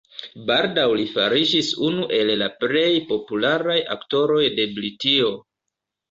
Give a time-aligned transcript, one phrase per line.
[0.45, 5.29] Baldaŭ li fariĝis unu el la plej popularaj aktoroj de Britio.